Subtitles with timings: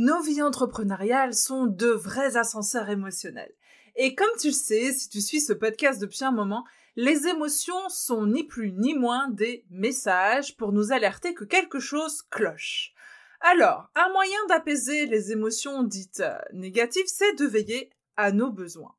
[0.00, 3.52] nos vies entrepreneuriales sont de vrais ascenseurs émotionnels.
[3.96, 6.64] Et comme tu le sais, si tu suis ce podcast depuis un moment,
[6.96, 12.22] les émotions sont ni plus ni moins des messages pour nous alerter que quelque chose
[12.30, 12.94] cloche.
[13.42, 18.94] Alors, un moyen d'apaiser les émotions dites euh, négatives, c'est de veiller à nos besoins.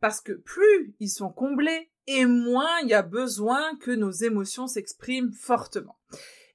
[0.00, 4.68] Parce que plus ils sont comblés, et moins il y a besoin que nos émotions
[4.68, 5.98] s'expriment fortement.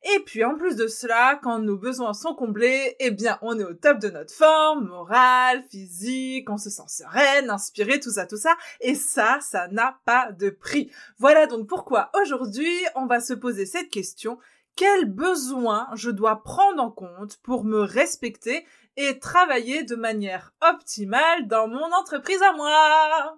[0.04, 3.64] Et puis en plus de cela, quand nos besoins sont comblés, eh bien on est
[3.64, 8.38] au top de notre forme, morale, physique, on se sent sereine, inspirée, tout ça, tout
[8.38, 8.56] ça.
[8.80, 10.92] Et ça, ça n'a pas de prix.
[11.20, 14.40] Voilà donc pourquoi aujourd'hui on va se poser cette question.
[14.76, 18.66] Quels besoins je dois prendre en compte pour me respecter
[18.98, 23.38] et travailler de manière optimale dans mon entreprise à moi?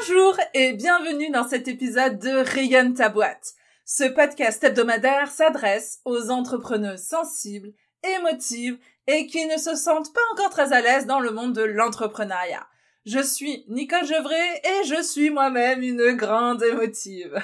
[0.00, 3.54] Bonjour et bienvenue dans cet épisode de Rayonne ta boîte.
[3.84, 7.72] Ce podcast hebdomadaire s'adresse aux entrepreneurs sensibles,
[8.16, 11.62] émotives et qui ne se sentent pas encore très à l'aise dans le monde de
[11.62, 12.66] l'entrepreneuriat.
[13.04, 17.40] Je suis Nicole Gevray et je suis moi-même une grande émotive.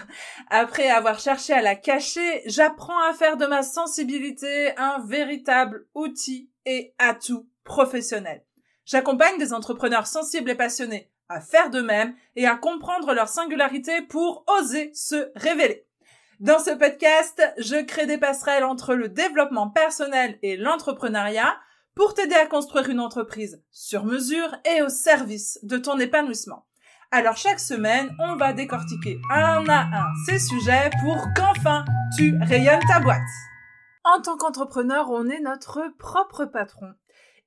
[0.49, 6.51] Après avoir cherché à la cacher, j'apprends à faire de ma sensibilité un véritable outil
[6.67, 8.45] et atout professionnel.
[8.87, 14.03] J'accompagne des entrepreneurs sensibles et passionnés à faire de même et à comprendre leur singularité
[14.03, 15.87] pour oser se révéler.
[16.41, 21.57] Dans ce podcast, je crée des passerelles entre le développement personnel et l'entrepreneuriat
[21.95, 26.67] pour t'aider à construire une entreprise sur mesure et au service de ton épanouissement.
[27.13, 31.85] Alors chaque semaine, on va décortiquer un à un ces sujets pour qu'enfin
[32.17, 33.21] tu rayonnes ta boîte.
[34.05, 36.95] En tant qu'entrepreneur, on est notre propre patron.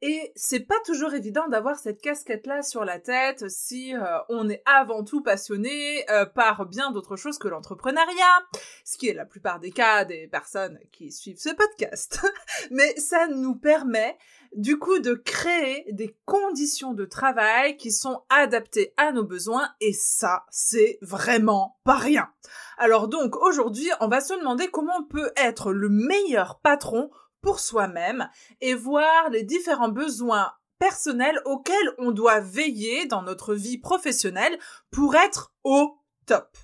[0.06, 4.62] Et c'est pas toujours évident d'avoir cette casquette-là sur la tête si euh, on est
[4.66, 8.44] avant tout passionné euh, par bien d'autres choses que l'entrepreneuriat,
[8.84, 12.20] ce qui est la plupart des cas des personnes qui suivent ce podcast.
[12.72, 14.18] Mais ça nous permet
[14.58, 19.94] du coup de créer des conditions de travail qui sont adaptées à nos besoins et
[19.94, 22.30] ça, c'est vraiment pas rien.
[22.78, 27.10] Alors donc aujourd'hui, on va se demander comment on peut être le meilleur patron
[27.44, 28.28] pour soi-même
[28.62, 34.58] et voir les différents besoins personnels auxquels on doit veiller dans notre vie professionnelle
[34.90, 36.58] pour être au top.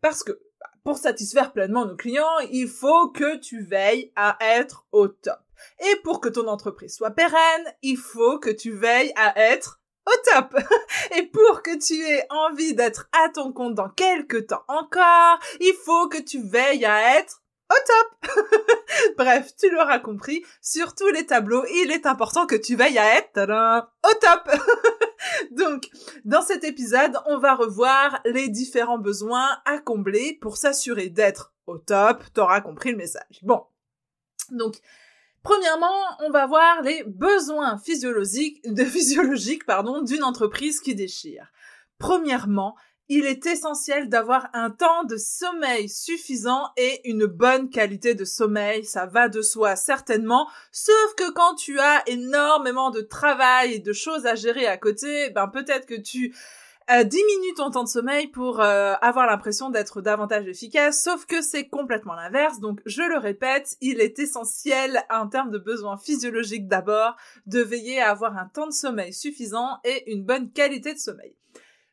[0.00, 0.40] Parce que
[0.84, 5.38] pour satisfaire pleinement nos clients, il faut que tu veilles à être au top.
[5.78, 10.32] Et pour que ton entreprise soit pérenne, il faut que tu veilles à être au
[10.32, 10.56] top.
[11.16, 15.74] Et pour que tu aies envie d'être à ton compte dans quelques temps encore, il
[15.84, 17.41] faut que tu veilles à être
[17.72, 18.30] au top
[19.18, 23.18] Bref, tu l'auras compris, sur tous les tableaux, il est important que tu veilles à
[23.18, 23.38] être
[24.04, 24.50] au top
[25.52, 25.88] Donc,
[26.24, 31.78] dans cet épisode, on va revoir les différents besoins à combler pour s'assurer d'être au
[31.78, 32.24] top.
[32.34, 33.40] T'auras compris le message.
[33.42, 33.64] Bon.
[34.50, 34.76] Donc,
[35.42, 41.50] Premièrement, on va voir les besoins physiologiques, de physiologiques, pardon, d'une entreprise qui déchire.
[41.98, 42.76] Premièrement,
[43.08, 48.84] il est essentiel d'avoir un temps de sommeil suffisant et une bonne qualité de sommeil.
[48.84, 50.48] Ça va de soi certainement.
[50.70, 55.30] Sauf que quand tu as énormément de travail et de choses à gérer à côté,
[55.30, 56.34] ben peut-être que tu
[56.90, 57.04] euh,
[57.56, 62.14] ton temps de sommeil pour euh, avoir l'impression d'être davantage efficace, sauf que c'est complètement
[62.14, 62.60] l'inverse.
[62.60, 68.00] Donc je le répète, il est essentiel en termes de besoins physiologiques d'abord de veiller
[68.00, 71.34] à avoir un temps de sommeil suffisant et une bonne qualité de sommeil.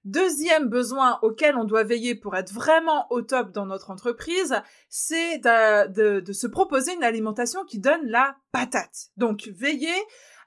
[0.06, 4.56] Deuxième besoin auquel on doit veiller pour être vraiment au top dans notre entreprise,
[4.88, 9.10] c'est de, se proposer une alimentation qui donne la patate.
[9.18, 9.94] Donc veiller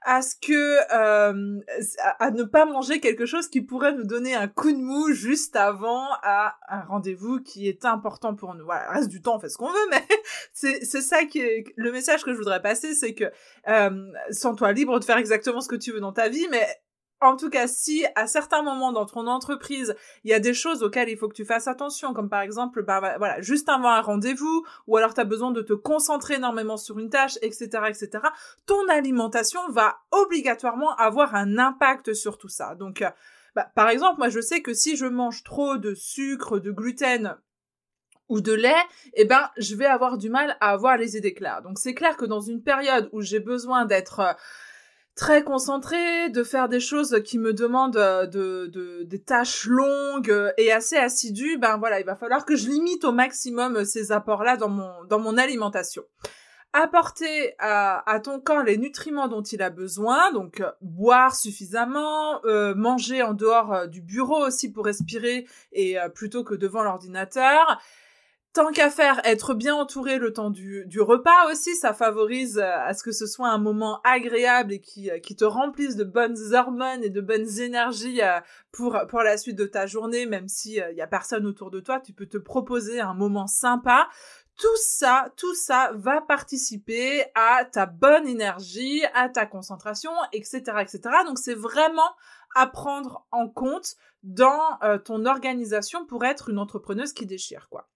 [0.05, 1.61] à ce que euh,
[2.19, 5.55] à ne pas manger quelque chose qui pourrait nous donner un coup de mou juste
[5.55, 8.65] avant à un rendez-vous qui est important pour nous.
[8.65, 10.03] Voilà, reste du temps, on fait ce qu'on veut, mais
[10.51, 13.25] c'est c'est ça qui est le message que je voudrais passer, c'est que
[13.67, 16.67] euh, sens-toi libre de faire exactement ce que tu veux dans ta vie, mais
[17.23, 20.83] en tout cas, si à certains moments dans ton entreprise, il y a des choses
[20.83, 24.01] auxquelles il faut que tu fasses attention, comme par exemple, bah voilà, juste avant un
[24.01, 28.09] rendez-vous, ou alors tu as besoin de te concentrer énormément sur une tâche, etc., etc.,
[28.65, 32.75] ton alimentation va obligatoirement avoir un impact sur tout ça.
[32.75, 33.09] Donc, euh,
[33.55, 37.37] bah, par exemple, moi je sais que si je mange trop de sucre, de gluten,
[38.29, 38.73] ou de lait,
[39.13, 41.61] eh ben, je vais avoir du mal à avoir les idées claires.
[41.61, 44.33] Donc, c'est clair que dans une période où j'ai besoin d'être euh,
[45.15, 50.31] très concentré, de faire des choses qui me demandent euh, de, de, des tâches longues
[50.31, 53.85] euh, et assez assidues, ben voilà, il va falloir que je limite au maximum euh,
[53.85, 56.03] ces apports-là dans mon, dans mon alimentation.
[56.73, 62.41] apporter à, ton corps les nutriments dont il a besoin, donc boire suffisamment,
[62.75, 67.79] manger en dehors du bureau aussi pour respirer et plutôt que devant l'ordinateur.
[68.53, 72.93] Tant qu'à faire, être bien entouré le temps du, du, repas aussi, ça favorise à
[72.93, 77.03] ce que ce soit un moment agréable et qui, qui te remplisse de bonnes hormones
[77.03, 78.21] et de bonnes énergies
[78.71, 81.79] pour, pour la suite de ta journée, même si il y a personne autour de
[81.79, 84.07] toi, tu peux te proposer un moment sympa
[84.57, 91.01] tout ça, tout ça va participer à ta bonne énergie, à ta concentration, etc., etc.
[91.25, 92.11] Donc c'est vraiment
[92.55, 97.89] à prendre en compte dans euh, ton organisation pour être une entrepreneuse qui déchire, quoi.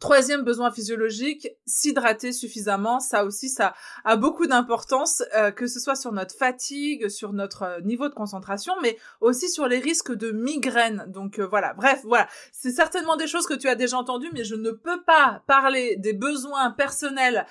[0.00, 3.00] Troisième besoin physiologique, s'hydrater suffisamment.
[3.00, 3.74] Ça aussi, ça
[4.04, 8.14] a beaucoup d'importance, euh, que ce soit sur notre fatigue, sur notre euh, niveau de
[8.14, 11.04] concentration, mais aussi sur les risques de migraine.
[11.08, 12.28] Donc euh, voilà, bref, voilà.
[12.50, 15.96] C'est certainement des choses que tu as déjà entendues, mais je ne peux pas parler
[15.96, 17.44] des besoins personnels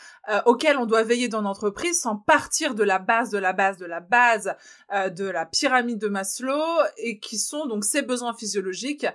[0.45, 3.86] auxquels on doit veiller dans l'entreprise sans partir de la base, de la base, de
[3.86, 4.56] la base
[4.92, 6.63] de la pyramide de Maslow,
[6.98, 9.06] et qui sont donc ces besoins physiologiques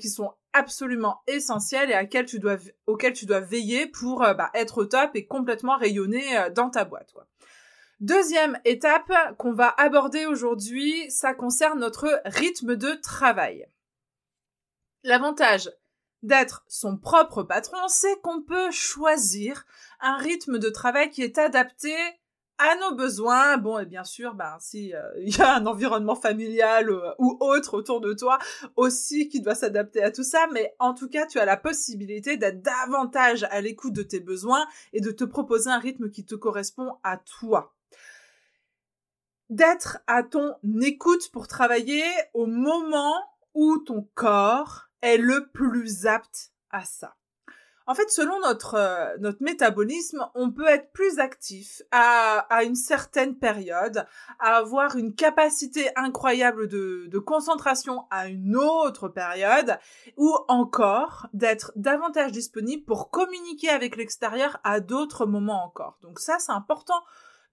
[0.00, 2.56] qui sont absolument essentiel et à tu dois,
[2.86, 6.70] auquel tu dois veiller pour euh, bah, être au top et complètement rayonner euh, dans
[6.70, 7.14] ta boîte.
[8.00, 13.66] Deuxième étape qu'on va aborder aujourd'hui, ça concerne notre rythme de travail.
[15.02, 15.70] L'avantage
[16.22, 19.66] d'être son propre patron, c'est qu'on peut choisir
[20.00, 21.94] un rythme de travail qui est adapté
[22.58, 23.56] à nos besoins.
[23.58, 27.36] Bon, et bien sûr, ben si euh, il y a un environnement familial euh, ou
[27.40, 28.38] autre autour de toi
[28.76, 32.36] aussi qui doit s'adapter à tout ça, mais en tout cas, tu as la possibilité
[32.36, 36.34] d'être davantage à l'écoute de tes besoins et de te proposer un rythme qui te
[36.34, 37.74] correspond à toi.
[39.50, 43.14] D'être à ton écoute pour travailler au moment
[43.52, 47.14] où ton corps est le plus apte à ça.
[47.86, 52.76] En fait, selon notre euh, notre métabolisme, on peut être plus actif à, à une
[52.76, 54.06] certaine période,
[54.38, 59.78] à avoir une capacité incroyable de, de concentration à une autre période,
[60.16, 65.98] ou encore d'être davantage disponible pour communiquer avec l'extérieur à d'autres moments encore.
[66.02, 67.02] Donc ça, c'est important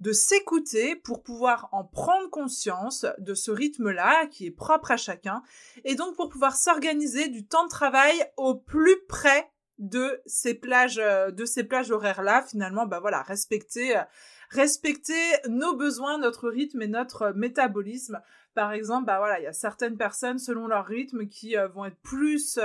[0.02, 5.44] de s'écouter pour pouvoir en prendre conscience de ce rythme-là qui est propre à chacun
[5.84, 9.52] et donc pour pouvoir s'organiser du temps de travail au plus près
[9.82, 11.44] de ces plages euh, de
[11.92, 14.04] horaires là finalement bah voilà respecter euh,
[14.50, 15.20] respecter
[15.50, 18.22] nos besoins notre rythme et notre métabolisme.
[18.54, 21.86] Par exemple bah voilà il y a certaines personnes selon leur rythme qui euh, vont
[21.86, 22.60] être plus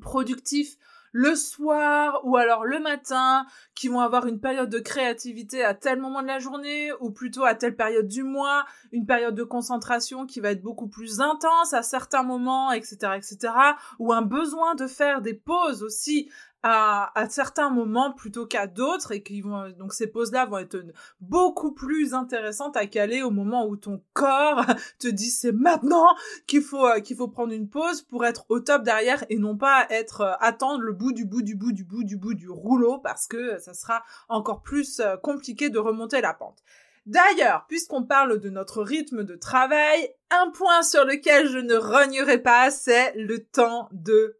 [0.00, 0.76] productifs
[1.12, 6.00] le soir ou alors le matin, qui vont avoir une période de créativité à tel
[6.00, 10.26] moment de la journée ou plutôt à telle période du mois, une période de concentration
[10.26, 13.52] qui va être beaucoup plus intense à certains moments, etc., etc.,
[13.98, 16.30] ou un besoin de faire des pauses aussi
[16.62, 20.58] à, à certains moments plutôt qu'à d'autres et qui vont donc ces pauses là vont
[20.58, 20.82] être
[21.20, 24.64] beaucoup plus intéressantes à caler au moment où ton corps
[24.98, 26.14] te dit c'est maintenant
[26.46, 29.56] qu'il faut euh, qu'il faut prendre une pause pour être au top derrière et non
[29.56, 32.48] pas être euh, attendre le bout du bout du bout du bout du bout du
[32.48, 36.62] rouleau parce que ça sera encore plus euh, compliqué de remonter la pente.
[37.06, 42.36] D'ailleurs, puisqu'on parle de notre rythme de travail, un point sur lequel je ne rognerai
[42.36, 44.38] pas, c'est le temps de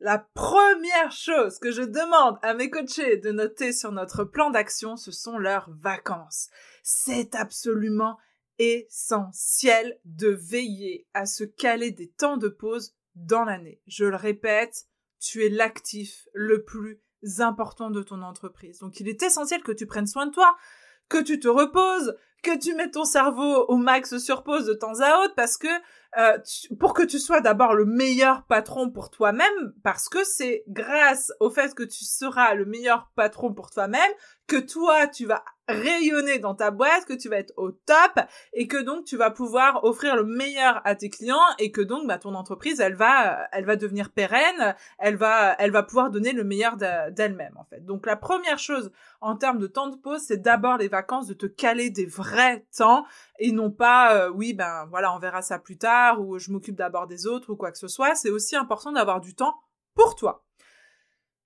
[0.00, 4.96] La première chose que je demande à mes coachés de noter sur notre plan d'action,
[4.96, 6.48] ce sont leurs vacances.
[6.82, 8.18] C'est absolument
[8.58, 13.82] essentiel de veiller à se caler des temps de pause dans l'année.
[13.86, 14.86] Je le répète,
[15.20, 17.02] tu es l'actif le plus
[17.38, 18.78] important de ton entreprise.
[18.78, 20.56] Donc il est essentiel que tu prennes soin de toi,
[21.08, 25.00] que tu te reposes, que tu mets ton cerveau au max sur pause de temps
[25.00, 25.68] à autre parce que
[26.18, 26.38] euh,
[26.78, 31.50] pour que tu sois d'abord le meilleur patron pour toi-même parce que c'est grâce au
[31.50, 34.10] fait que tu seras le meilleur patron pour toi-même
[34.46, 38.20] que toi tu vas rayonner dans ta boîte, que tu vas être au top
[38.52, 42.06] et que donc tu vas pouvoir offrir le meilleur à tes clients et que donc
[42.06, 46.32] bah, ton entreprise elle va elle va devenir pérenne, elle va elle va pouvoir donner
[46.32, 47.84] le meilleur d'elle-même en fait.
[47.84, 48.90] Donc la première chose
[49.20, 52.66] en termes de temps de pause, c'est d'abord les vacances de te caler des vrais
[52.76, 53.04] temps
[53.38, 56.76] et non pas euh, oui ben voilà, on verra ça plus tard ou je m'occupe
[56.76, 59.54] d'abord des autres ou quoi que ce soit, c'est aussi important d'avoir du temps
[59.94, 60.44] pour toi.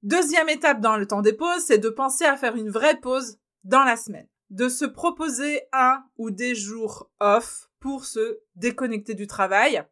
[0.03, 3.39] Deuxième étape dans le temps des pauses, c'est de penser à faire une vraie pause
[3.67, 4.29] dans la semaine.
[4.51, 9.85] De se proposer un ou des jours off pour se déconnecter du travail.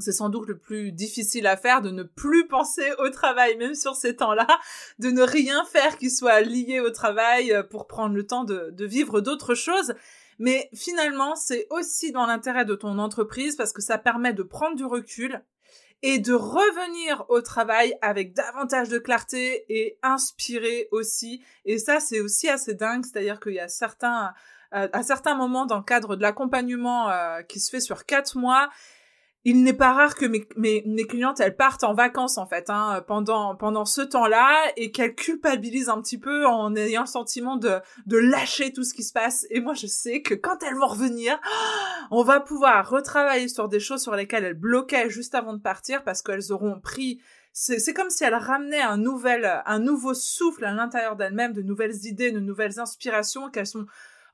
[0.00, 3.74] C'est sans doute le plus difficile à faire de ne plus penser au travail, même
[3.74, 4.46] sur ces temps-là,
[4.98, 8.70] de ne rien faire qui soit lié au travail euh, pour prendre le temps de,
[8.70, 9.94] de vivre d'autres choses.
[10.38, 14.76] Mais finalement, c'est aussi dans l'intérêt de ton entreprise parce que ça permet de prendre
[14.76, 15.42] du recul
[16.02, 21.42] et de revenir au travail avec davantage de clarté et inspiré aussi.
[21.64, 24.32] Et ça, c'est aussi assez dingue, c'est-à-dire qu'il y a certains,
[24.74, 28.36] euh, à certains moments dans le cadre de l'accompagnement euh, qui se fait sur quatre
[28.38, 28.70] mois,
[29.44, 33.02] il n'est pas rare que mes, mes, clientes elles partent en vacances en fait hein,
[33.06, 37.78] pendant pendant ce temps-là et qu'elles culpabilisent un petit peu en ayant le sentiment de
[38.04, 39.46] de lâcher tout ce qui se passe.
[39.48, 41.40] Et moi je sais que quand elles vont revenir
[42.10, 46.04] on va pouvoir retravailler sur des choses sur lesquelles elles bloquaient juste avant de partir
[46.04, 47.20] parce qu'elles auront pris
[47.52, 52.04] c'est comme si elles ramenaient un nouvel un nouveau souffle à l'intérieur d'elles-mêmes de nouvelles
[52.04, 53.86] idées de nouvelles inspirations qu'elles sont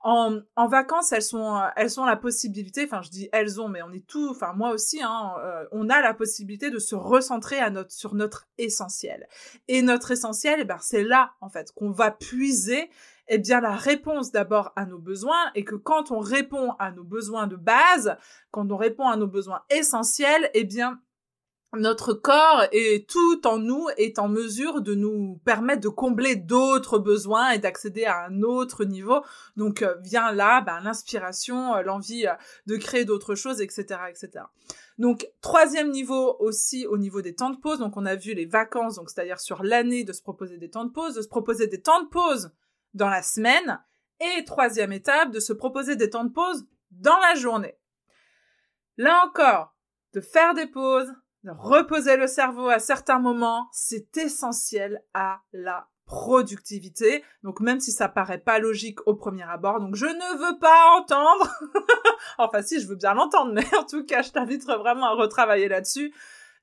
[0.07, 3.67] en, en, vacances, elles sont, euh, elles ont la possibilité, enfin je dis elles ont,
[3.67, 6.95] mais on est tout, enfin moi aussi, hein, euh, on a la possibilité de se
[6.95, 9.27] recentrer à notre, sur notre essentiel.
[9.67, 12.89] Et notre essentiel, eh ben, c'est là en fait qu'on va puiser
[13.27, 17.03] eh bien la réponse d'abord à nos besoins et que quand on répond à nos
[17.03, 18.17] besoins de base,
[18.53, 21.01] quand on répond à nos besoins essentiels, eh bien
[21.77, 26.99] notre corps et tout en nous est en mesure de nous permettre de combler d'autres
[26.99, 29.23] besoins et d'accéder à un autre niveau.
[29.57, 32.35] Donc euh, vient là ben, l'inspiration, euh, l'envie euh,
[32.67, 34.45] de créer d'autres choses, etc., etc.
[34.99, 37.79] Donc troisième niveau aussi au niveau des temps de pause.
[37.79, 40.85] Donc on a vu les vacances, donc c'est-à-dire sur l'année de se proposer des temps
[40.85, 42.51] de pause, de se proposer des temps de pause
[42.95, 43.81] dans la semaine.
[44.21, 47.77] Et troisième étape, de se proposer des temps de pause dans la journée.
[48.97, 49.75] Là encore,
[50.15, 51.13] de faire des pauses,
[51.51, 57.25] reposer le cerveau à certains moments, c'est essentiel à la productivité.
[57.43, 60.97] Donc même si ça paraît pas logique au premier abord, donc je ne veux pas
[60.99, 61.51] entendre.
[62.39, 65.69] enfin si, je veux bien l'entendre, mais en tout cas, je t'invite vraiment à retravailler
[65.69, 66.15] là-dessus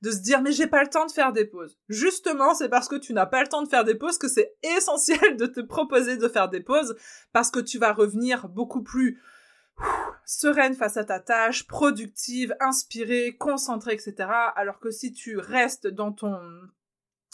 [0.02, 1.78] de se dire mais j'ai pas le temps de faire des pauses.
[1.88, 4.54] Justement, c'est parce que tu n'as pas le temps de faire des pauses que c'est
[4.76, 6.96] essentiel de te proposer de faire des pauses
[7.32, 9.20] parce que tu vas revenir beaucoup plus
[10.26, 14.28] sereine face à ta tâche, productive, inspirée, concentrée, etc.
[14.56, 16.38] Alors que si tu restes dans ton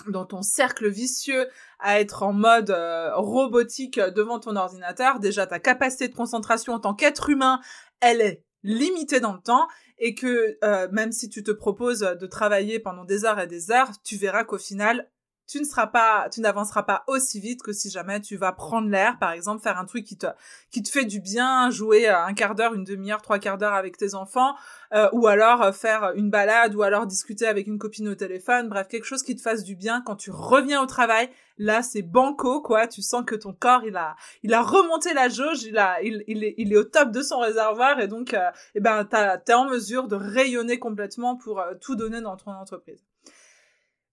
[0.08, 1.46] dans ton cercle vicieux
[1.78, 6.80] à être en mode euh, robotique devant ton ordinateur, déjà ta capacité de concentration en
[6.80, 7.60] tant qu'être humain,
[8.00, 9.68] elle est limitée dans le temps
[9.98, 13.70] et que euh, même si tu te proposes de travailler pendant des heures et des
[13.70, 15.10] heures, tu verras qu'au final,
[15.50, 18.88] tu ne seras pas, tu n'avanceras pas aussi vite que si jamais tu vas prendre
[18.88, 20.28] l'air, par exemple, faire un truc qui te,
[20.70, 23.74] qui te fait du bien, jouer euh, un quart d'heure, une demi-heure, trois quarts d'heure
[23.74, 24.54] avec tes enfants,
[24.94, 28.68] euh, ou alors euh, faire une balade, ou alors discuter avec une copine au téléphone,
[28.68, 31.28] bref, quelque chose qui te fasse du bien quand tu reviens au travail.
[31.58, 32.86] Là, c'est banco, quoi.
[32.86, 34.14] Tu sens que ton corps, il a,
[34.44, 37.22] il a remonté la jauge, il a, il, il est, il est au top de
[37.22, 38.36] son réservoir, et donc,
[38.76, 39.04] eh ben,
[39.44, 43.09] t'es en mesure de rayonner complètement pour tout donner dans ton entreprise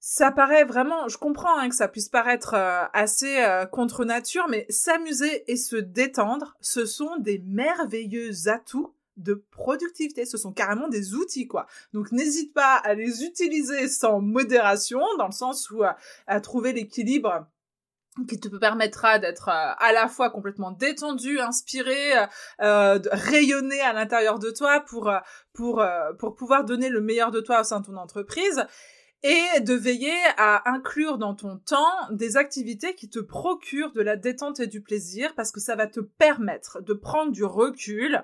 [0.10, 4.48] ça paraît vraiment, je comprends hein, que ça puisse paraître euh, assez euh, contre nature,
[4.48, 10.24] mais s'amuser et se détendre, ce sont des merveilleux atouts de productivité.
[10.24, 11.68] Ce sont carrément des outils, quoi.
[11.92, 15.92] Donc n'hésite pas à les utiliser sans modération, dans le sens où euh,
[16.26, 17.46] à trouver l'équilibre
[18.30, 22.14] qui te permettra d'être à la fois complètement détendu, inspiré,
[22.60, 25.14] de rayonner à l'intérieur de toi pour
[25.54, 25.86] pour
[26.18, 28.66] pour pouvoir donner le meilleur de toi au sein de ton entreprise
[29.24, 34.16] et de veiller à inclure dans ton temps des activités qui te procurent de la
[34.16, 38.24] détente et du plaisir parce que ça va te permettre de prendre du recul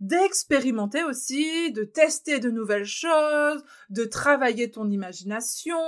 [0.00, 5.78] d'expérimenter aussi, de tester de nouvelles choses, de travailler ton imagination,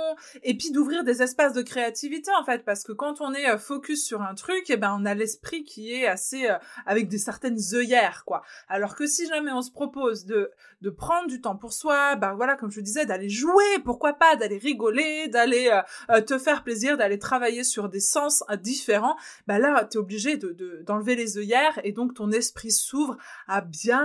[0.43, 3.57] et puis d'ouvrir des espaces de créativité en fait, parce que quand on est euh,
[3.57, 7.17] focus sur un truc, eh ben on a l'esprit qui est assez euh, avec des
[7.17, 8.43] certaines œillères quoi.
[8.67, 12.33] Alors que si jamais on se propose de de prendre du temps pour soi, ben
[12.35, 15.71] voilà comme je disais, d'aller jouer, pourquoi pas, d'aller rigoler, d'aller
[16.09, 19.15] euh, te faire plaisir, d'aller travailler sur des sens différents,
[19.47, 23.96] ben là t'es obligé de d'enlever les œillères et donc ton esprit s'ouvre à bien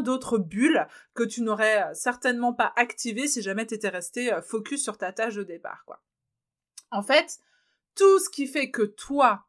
[0.00, 4.42] d'autres bulles que tu n'aurais euh, certainement pas activées si jamais tu étais resté euh,
[4.42, 6.02] focus sur ta tâche de départ, quoi.
[6.90, 7.38] En fait,
[7.96, 9.46] tout ce qui fait que toi,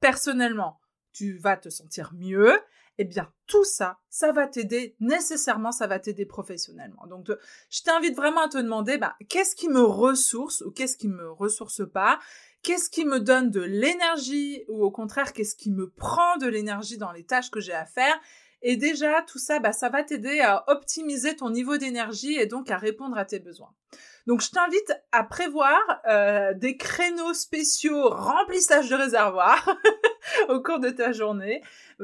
[0.00, 0.80] personnellement,
[1.12, 2.58] tu vas te sentir mieux,
[2.98, 7.06] eh bien, tout ça, ça va t'aider, nécessairement, ça va t'aider professionnellement.
[7.06, 7.30] Donc,
[7.70, 11.30] je t'invite vraiment à te demander, bah, qu'est-ce qui me ressource ou qu'est-ce qui me
[11.30, 12.18] ressource pas?
[12.62, 16.98] Qu'est-ce qui me donne de l'énergie ou au contraire, qu'est-ce qui me prend de l'énergie
[16.98, 18.20] dans les tâches que j'ai à faire?
[18.62, 22.70] Et déjà, tout ça, bah, ça va t'aider à optimiser ton niveau d'énergie et donc
[22.70, 23.74] à répondre à tes besoins.
[24.26, 29.76] Donc, je t'invite à prévoir euh, des créneaux spéciaux remplissage de réservoir
[30.48, 31.60] au cours de ta journée.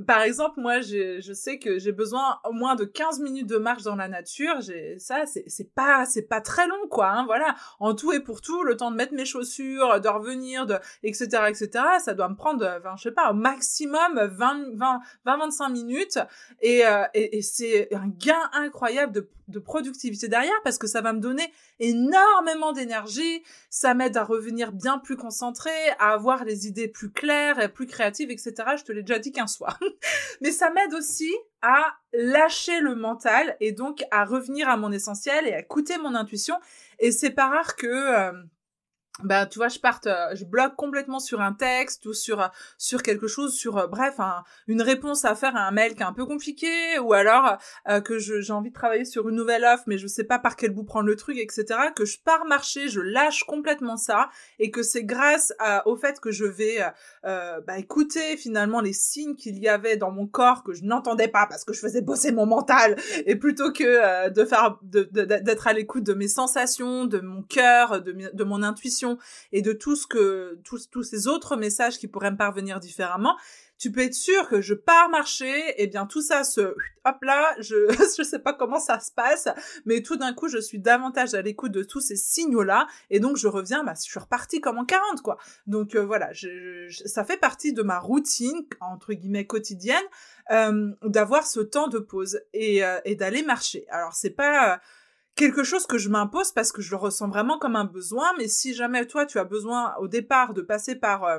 [0.06, 3.82] Par exemple, moi, je sais que j'ai besoin au moins de 15 minutes de marche
[3.82, 4.60] dans la nature.
[4.60, 7.08] J'ai ça, c'est pas c'est pas très long, quoi.
[7.08, 10.66] Hein, voilà, en tout et pour tout, le temps de mettre mes chaussures, de revenir,
[10.66, 11.42] de etc.
[11.48, 11.70] etc.
[12.00, 16.18] Ça doit me prendre, enfin, je sais pas, au maximum 20 20 20 25 minutes.
[16.60, 21.00] Et euh, et, et c'est un gain incroyable de de productivité derrière parce que ça
[21.00, 26.66] va me donner énormément d'énergie, ça m'aide à revenir bien plus concentré, à avoir les
[26.66, 28.54] idées plus claires et plus créatives, etc.
[28.76, 29.78] Je te l'ai déjà dit qu'un soir.
[30.40, 31.32] Mais ça m'aide aussi
[31.62, 36.14] à lâcher le mental et donc à revenir à mon essentiel et à écouter mon
[36.14, 36.56] intuition.
[36.98, 37.86] Et c'est pas rare que...
[37.86, 38.32] Euh,
[39.24, 42.46] bah tu vois je parte euh, je bloque complètement sur un texte ou sur euh,
[42.76, 44.20] sur quelque chose sur euh, bref
[44.68, 47.58] une réponse à faire à un mail qui est un peu compliqué ou alors
[48.04, 50.70] que j'ai envie de travailler sur une nouvelle offre mais je sais pas par quel
[50.70, 54.82] bout prendre le truc etc que je pars marcher je lâche complètement ça et que
[54.82, 55.52] c'est grâce
[55.84, 56.78] au fait que je vais
[57.22, 61.46] bah, écouter finalement les signes qu'il y avait dans mon corps que je n'entendais pas
[61.46, 62.96] parce que je faisais bosser mon mental
[63.26, 68.30] et plutôt que de faire d'être à l'écoute de mes sensations de mon cœur de,
[68.32, 69.07] de mon intuition
[69.52, 73.36] et de tout ce que tous ces autres messages qui pourraient me parvenir différemment,
[73.78, 77.54] tu peux être sûr que je pars marcher, et bien tout ça se hop là,
[77.60, 77.76] je
[78.18, 79.48] je sais pas comment ça se passe,
[79.86, 83.20] mais tout d'un coup je suis davantage à l'écoute de tous ces signaux là, et
[83.20, 85.38] donc je reviens, bah je suis repartie comme en 40 quoi.
[85.66, 86.30] Donc euh, voilà,
[87.06, 90.04] ça fait partie de ma routine entre guillemets quotidienne
[90.50, 93.86] euh, d'avoir ce temps de pause et, euh, et d'aller marcher.
[93.90, 94.80] Alors c'est pas
[95.38, 98.26] quelque chose que je m'impose parce que je le ressens vraiment comme un besoin.
[98.36, 101.24] Mais si jamais toi, tu as besoin au départ de passer par...
[101.24, 101.38] Euh,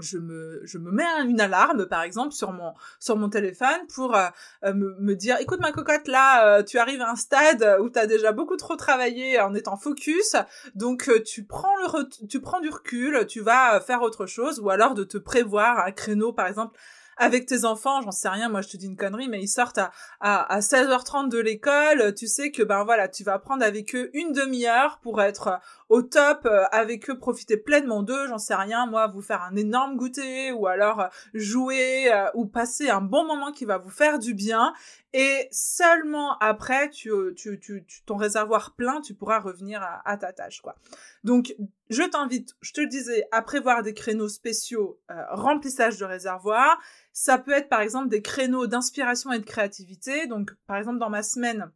[0.00, 4.16] je me, je me mets une alarme, par exemple, sur mon, sur mon téléphone pour
[4.16, 4.26] euh,
[4.64, 8.06] euh, me, dire, écoute ma cocotte, là, tu arrives à un stade où tu as
[8.06, 10.34] déjà beaucoup trop travaillé en étant focus,
[10.74, 14.94] donc tu prends le, tu prends du recul, tu vas faire autre chose, ou alors
[14.94, 16.76] de te prévoir un créneau, par exemple,
[17.18, 19.78] avec tes enfants, j'en sais rien, moi je te dis une connerie, mais ils sortent
[19.78, 23.94] à, à, à 16h30 de l'école, tu sais que ben voilà, tu vas prendre avec
[23.94, 28.54] eux une demi-heure pour être au top euh, avec eux, profiter pleinement d'eux, j'en sais
[28.54, 33.00] rien, moi, vous faire un énorme goûter ou alors euh, jouer euh, ou passer un
[33.00, 34.74] bon moment qui va vous faire du bien.
[35.14, 40.60] Et seulement après, tu, tu, tu, ton réservoir plein, tu pourras revenir à, ta tâche,
[40.60, 40.76] quoi.
[41.24, 41.56] Donc,
[41.88, 46.78] je t'invite, je te le disais, à prévoir des créneaux spéciaux remplissage de réservoir.
[47.14, 50.26] Ça peut être, par exemple, des créneaux d'inspiration et de créativité.
[50.26, 51.72] Donc, par exemple, dans ma semaine,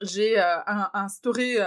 [0.00, 0.40] j'ai
[0.94, 1.58] instauré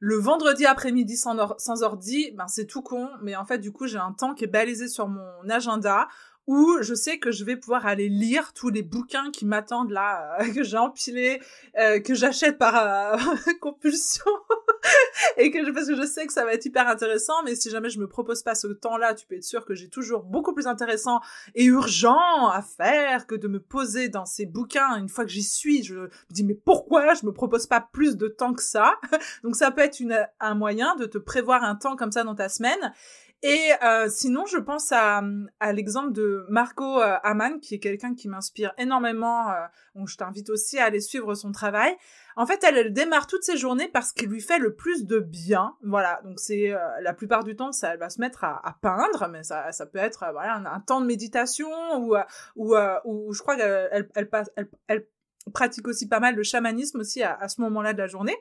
[0.00, 3.86] le vendredi après-midi sans, sans ordi, ben c'est tout con, mais en fait du coup
[3.86, 6.08] j'ai un temps qui est balisé sur mon agenda
[6.50, 10.36] où je sais que je vais pouvoir aller lire tous les bouquins qui m'attendent là,
[10.40, 11.40] euh, que j'ai empilés,
[11.78, 13.16] euh, que j'achète par euh,
[13.60, 14.24] compulsion,
[15.36, 17.70] et que je, parce que je sais que ça va être hyper intéressant, mais si
[17.70, 20.52] jamais je me propose pas ce temps-là, tu peux être sûr que j'ai toujours beaucoup
[20.52, 21.20] plus intéressant
[21.54, 24.96] et urgent à faire que de me poser dans ces bouquins.
[24.96, 28.16] Une fois que j'y suis, je me dis mais pourquoi je me propose pas plus
[28.16, 28.98] de temps que ça?
[29.44, 32.34] Donc ça peut être une, un moyen de te prévoir un temps comme ça dans
[32.34, 32.92] ta semaine.
[33.42, 35.22] Et euh, sinon, je pense à,
[35.60, 39.50] à l'exemple de Marco euh, Aman, qui est quelqu'un qui m'inspire énormément.
[39.50, 41.96] Euh, donc, je t'invite aussi à aller suivre son travail.
[42.36, 45.20] En fait, elle, elle démarre toutes ses journées parce qu'il lui fait le plus de
[45.20, 45.74] bien.
[45.82, 48.74] Voilà, donc c'est euh, la plupart du temps, ça, elle va se mettre à, à
[48.74, 52.16] peindre, mais ça, ça peut être voilà un, temps de méditation ou
[52.56, 54.08] ou, ou je crois qu'elle elle,
[54.56, 55.06] elle, elle,
[55.54, 58.36] pratique aussi pas mal le chamanisme aussi à, à ce moment-là de la journée.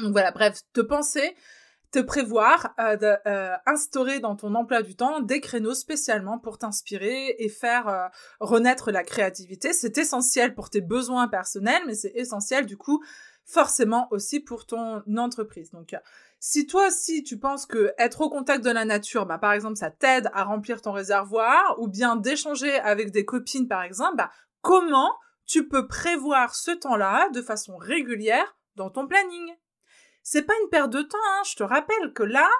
[0.00, 1.34] Donc voilà, bref, te penser
[1.90, 7.36] te prévoir euh, euh, instaurer dans ton emploi du temps des créneaux spécialement pour t'inspirer
[7.38, 8.06] et faire euh,
[8.40, 9.72] renaître la créativité.
[9.72, 13.02] C'est essentiel pour tes besoins personnels, mais c'est essentiel du coup
[13.44, 15.70] forcément aussi pour ton entreprise.
[15.70, 15.94] Donc
[16.38, 19.76] si toi aussi tu penses que être au contact de la nature, bah, par exemple,
[19.76, 24.30] ça t'aide à remplir ton réservoir, ou bien d'échanger avec des copines par exemple, bah,
[24.60, 25.14] comment
[25.46, 29.54] tu peux prévoir ce temps-là de façon régulière dans ton planning?
[30.30, 31.42] C'est pas une perte de temps, hein.
[31.46, 32.50] Je te rappelle que là,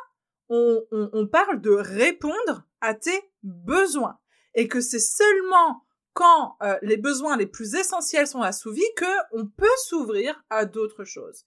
[0.48, 4.18] on, on, parle de répondre à tes besoins.
[4.54, 9.46] Et que c'est seulement quand euh, les besoins les plus essentiels sont assouvis que on
[9.46, 11.44] peut s'ouvrir à d'autres choses.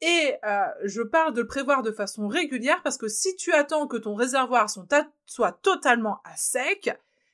[0.00, 3.86] Et euh, je parle de le prévoir de façon régulière parce que si tu attends
[3.86, 4.68] que ton réservoir
[5.24, 6.90] soit totalement à sec,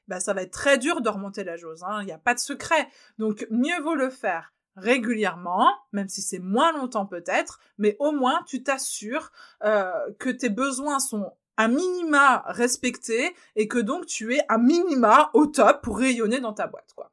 [0.09, 1.83] bah ça va être très dur de remonter la chose.
[1.85, 2.03] Hein.
[2.03, 2.87] Il n'y a pas de secret.
[3.19, 8.43] Donc mieux vaut le faire régulièrement, même si c'est moins longtemps peut-être, mais au moins
[8.47, 9.33] tu t'assures
[9.65, 15.31] euh, que tes besoins sont à minima respectés et que donc tu es à minima
[15.33, 17.11] au top pour rayonner dans ta boîte, quoi.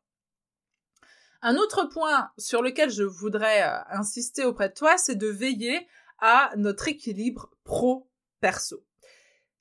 [1.45, 5.87] Un autre point sur lequel je voudrais euh, insister auprès de toi, c'est de veiller
[6.19, 8.81] à notre équilibre pro-perso.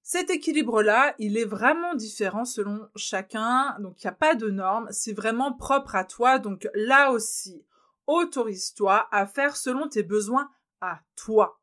[0.04, 4.86] Cet équilibre-là, il est vraiment différent selon chacun, donc il n'y a pas de norme,
[4.90, 7.64] c'est vraiment propre à toi, donc là aussi,
[8.06, 11.60] autorise-toi à faire selon tes besoins à toi.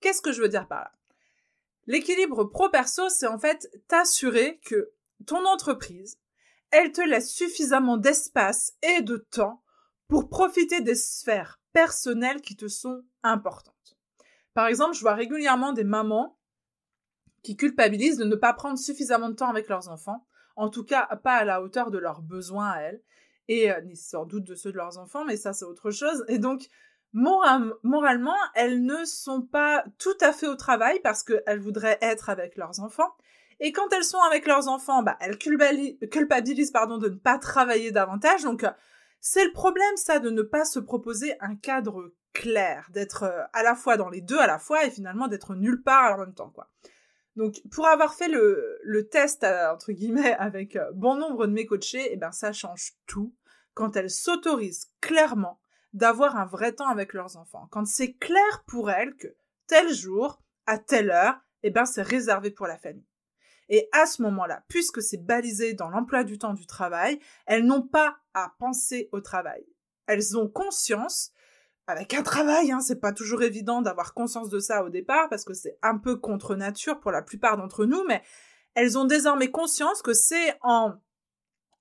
[0.00, 0.92] Qu'est-ce que je veux dire par là?
[1.86, 4.92] L'équilibre pro-perso, c'est en fait t'assurer que
[5.26, 6.18] ton entreprise,
[6.70, 9.62] elle te laisse suffisamment d'espace et de temps
[10.08, 13.96] pour profiter des sphères personnelles qui te sont importantes.
[14.54, 16.38] Par exemple, je vois régulièrement des mamans
[17.42, 21.06] qui culpabilisent de ne pas prendre suffisamment de temps avec leurs enfants, en tout cas
[21.16, 23.02] pas à la hauteur de leurs besoins à elles,
[23.48, 26.24] et euh, sans doute de ceux de leurs enfants, mais ça c'est autre chose.
[26.28, 26.68] Et donc,
[27.12, 32.56] moralement, elles ne sont pas tout à fait au travail parce qu'elles voudraient être avec
[32.56, 33.14] leurs enfants.
[33.60, 37.92] Et quand elles sont avec leurs enfants, bah, elles culpabilisent, pardon, de ne pas travailler
[37.92, 38.42] davantage.
[38.42, 38.70] Donc, euh,
[39.20, 43.62] c'est le problème, ça, de ne pas se proposer un cadre clair, d'être euh, à
[43.62, 46.34] la fois dans les deux à la fois et finalement d'être nulle part en même
[46.34, 46.68] temps, quoi.
[47.36, 52.08] Donc, pour avoir fait le, test, euh, entre guillemets, avec bon nombre de mes coachés,
[52.10, 53.34] eh ben, ça change tout
[53.74, 55.60] quand elles s'autorisent clairement
[55.92, 57.68] d'avoir un vrai temps avec leurs enfants.
[57.70, 59.28] Quand c'est clair pour elles que
[59.66, 63.06] tel jour, à telle heure, eh ben, c'est réservé pour la famille.
[63.68, 67.86] Et à ce moment-là, puisque c'est balisé dans l'emploi du temps du travail, elles n'ont
[67.86, 69.64] pas à penser au travail.
[70.06, 71.32] Elles ont conscience,
[71.86, 75.44] avec un travail, hein, c'est pas toujours évident d'avoir conscience de ça au départ, parce
[75.44, 78.22] que c'est un peu contre nature pour la plupart d'entre nous, mais
[78.74, 80.94] elles ont désormais conscience que c'est en,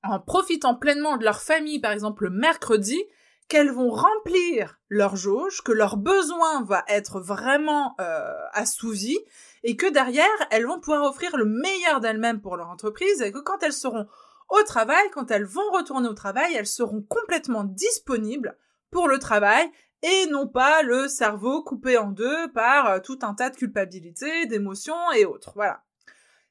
[0.04, 3.02] en profitant pleinement de leur famille, par exemple le mercredi,
[3.48, 9.18] qu'elles vont remplir leur jauge, que leur besoin va être vraiment euh, assouvi,
[9.64, 13.40] et que derrière, elles vont pouvoir offrir le meilleur d'elles-mêmes pour leur entreprise, et que
[13.40, 14.08] quand elles seront
[14.50, 18.58] au travail, quand elles vont retourner au travail, elles seront complètement disponibles
[18.92, 19.70] pour le travail,
[20.04, 24.46] et non pas le cerveau coupé en deux par euh, tout un tas de culpabilité,
[24.46, 25.54] d'émotions et autres.
[25.56, 25.84] Voilà.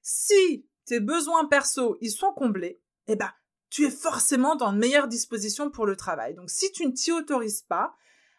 [0.01, 3.31] Si tes besoins perso, ils sont comblés, eh ben,
[3.71, 6.35] tu es forcément dans de meilleures dispositions pour le travail.
[6.35, 7.95] Donc si tu ne t'y autorises pas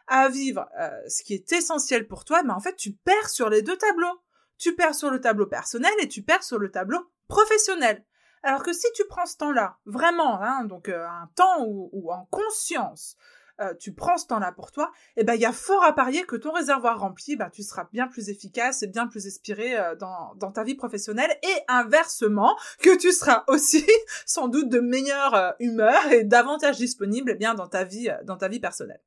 [0.07, 3.49] à vivre euh, ce qui est essentiel pour toi, ben, en fait tu perds sur
[3.49, 4.19] les deux tableaux.
[4.57, 8.05] Tu perds sur le tableau personnel et tu perds sur le tableau professionnel.
[8.43, 12.25] Alors que si tu prends ce temps-là, vraiment, hein, donc euh, un temps où, en
[12.25, 13.15] conscience,
[13.61, 16.23] euh, tu prends ce temps-là pour toi, eh ben il y a fort à parier
[16.23, 19.95] que ton réservoir rempli, ben, tu seras bien plus efficace et bien plus inspiré euh,
[19.95, 23.85] dans, dans, ta vie professionnelle et inversement que tu seras aussi
[24.25, 28.37] sans doute de meilleure euh, humeur et davantage disponible eh bien dans ta vie dans
[28.37, 29.01] ta vie personnelle.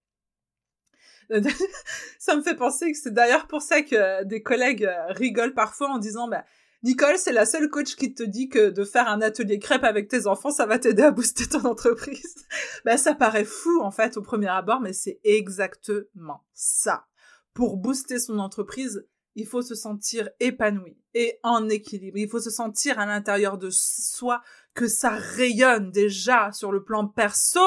[2.20, 5.98] ça me fait penser que c'est d'ailleurs pour ça que des collègues rigolent parfois en
[5.98, 6.44] disant bah
[6.83, 10.09] Nicole, c'est la seule coach qui te dit que de faire un atelier crêpe avec
[10.09, 12.35] tes enfants, ça va t'aider à booster ton entreprise.
[12.85, 17.07] ben, ça paraît fou, en fait, au premier abord, mais c'est exactement ça.
[17.55, 22.19] Pour booster son entreprise, il faut se sentir épanoui et en équilibre.
[22.19, 24.43] Il faut se sentir à l'intérieur de soi
[24.75, 27.61] que ça rayonne déjà sur le plan perso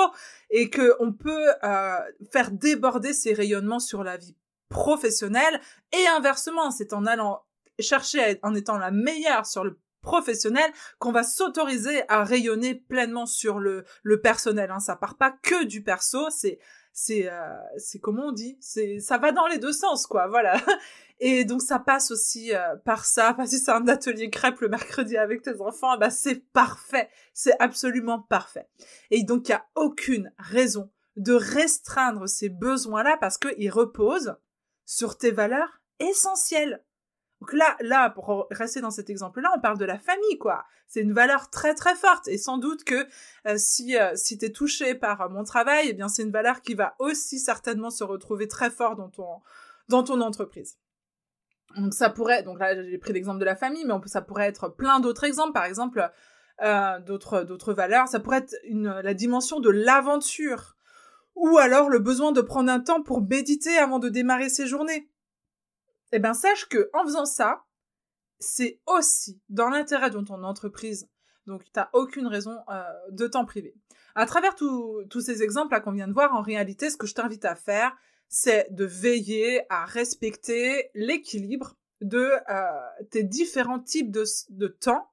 [0.49, 1.97] et que on peut euh,
[2.31, 4.35] faire déborder ces rayonnements sur la vie
[4.69, 5.59] professionnelle
[5.91, 7.43] et inversement, c'est en allant
[7.81, 13.59] chercher en étant la meilleure sur le professionnel qu'on va s'autoriser à rayonner pleinement sur
[13.59, 14.71] le, le personnel.
[14.71, 14.79] Hein.
[14.79, 16.59] Ça part pas que du perso, c'est
[16.91, 20.59] c'est euh, c'est comment on dit c'est ça va dans les deux sens quoi voilà
[21.19, 24.69] et donc ça passe aussi euh, par ça parce que c'est un atelier crêpe le
[24.69, 28.67] mercredi avec tes enfants bah c'est parfait c'est absolument parfait
[29.11, 34.35] et donc il y a aucune raison de restreindre ces besoins là parce qu'ils reposent
[34.85, 36.83] sur tes valeurs essentielles
[37.41, 40.65] donc là, là, pour rester dans cet exemple-là, on parle de la famille, quoi.
[40.87, 43.07] C'est une valeur très très forte et sans doute que
[43.47, 46.61] euh, si euh, si t'es touché par euh, mon travail, eh bien c'est une valeur
[46.61, 49.39] qui va aussi certainement se retrouver très fort dans ton
[49.87, 50.77] dans ton entreprise.
[51.77, 54.69] Donc ça pourrait, donc là j'ai pris l'exemple de la famille, mais ça pourrait être
[54.69, 55.53] plein d'autres exemples.
[55.53, 56.09] Par exemple,
[56.61, 58.07] euh, d'autres d'autres valeurs.
[58.09, 60.75] Ça pourrait être une, la dimension de l'aventure
[61.35, 65.09] ou alors le besoin de prendre un temps pour méditer avant de démarrer ses journées
[66.11, 67.63] eh ben sache que en faisant ça,
[68.39, 71.09] c'est aussi dans l'intérêt de ton entreprise.
[71.45, 73.75] Donc t'as aucune raison euh, de t'en priver.
[74.15, 77.45] À travers tous ces exemples qu'on vient de voir, en réalité, ce que je t'invite
[77.45, 77.95] à faire,
[78.27, 85.09] c'est de veiller à respecter l'équilibre de euh, tes différents types de, temps.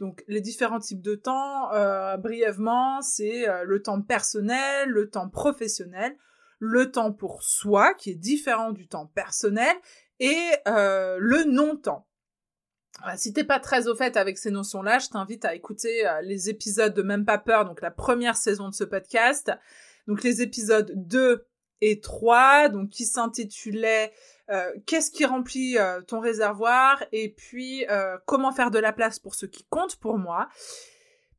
[0.00, 6.16] Donc les différents types de temps, euh, brièvement, c'est le temps personnel, le temps professionnel,
[6.58, 9.76] le temps pour soi, qui est différent du temps personnel,
[10.20, 12.06] et euh, le non-temps.
[13.16, 16.48] Si t'es pas très au fait avec ces notions-là, je t'invite à écouter euh, les
[16.48, 19.52] épisodes de Même pas peur, donc la première saison de ce podcast.
[20.06, 21.46] Donc les épisodes 2
[21.82, 24.12] et 3, donc qui s'intitulaient
[24.50, 27.02] euh, qu'est-ce qui remplit euh, ton réservoir?
[27.12, 30.48] et puis euh, comment faire de la place pour ce qui compte pour moi?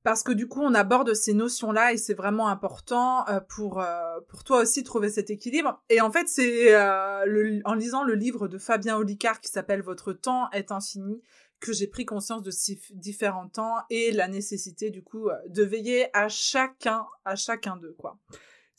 [0.08, 3.84] Parce que du coup, on aborde ces notions-là et c'est vraiment important pour
[4.30, 5.84] pour toi aussi trouver cet équilibre.
[5.90, 10.50] Et en fait, c'est en lisant le livre de Fabien Olicard qui s'appelle Votre temps
[10.52, 11.22] est infini
[11.60, 16.08] que j'ai pris conscience de ces différents temps et la nécessité du coup de veiller
[16.14, 17.98] à chacun à chacun d'eux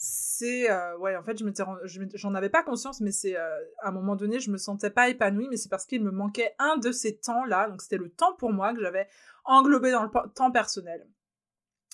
[0.01, 1.65] c'est euh, ouais en fait je m'étais
[2.15, 5.09] j'en avais pas conscience mais c'est euh, à un moment donné je me sentais pas
[5.09, 8.09] épanouie mais c'est parce qu'il me manquait un de ces temps là donc c'était le
[8.09, 9.09] temps pour moi que j'avais
[9.45, 11.05] englobé dans le temps personnel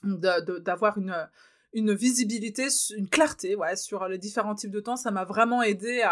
[0.05, 1.29] d'avoir une
[1.75, 4.97] une visibilité une clarté ouais sur les différents types de temps.
[4.97, 6.03] Ça m'a vraiment aidé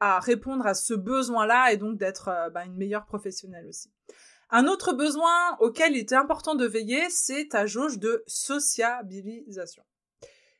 [0.00, 3.92] à, répondre à ce besoin là et donc d'être euh, bah, une meilleure professionnelle aussi.
[4.50, 9.84] Un autre besoin auquel il était important de veiller c'est ta jauge de sociabilisation.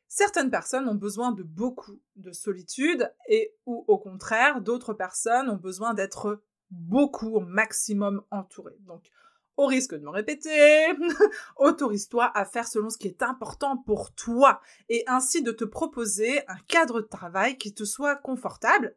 [0.06, 5.56] Certaines personnes ont besoin de beaucoup de solitude et ou au contraire, d'autres personnes ont
[5.56, 8.76] besoin d'être beaucoup au maximum entourées.
[8.80, 9.10] Donc,
[9.56, 10.86] au risque de me répéter,
[11.56, 16.40] autorise-toi à faire selon ce qui est important pour toi et ainsi de te proposer
[16.48, 18.96] un cadre de travail qui te soit confortable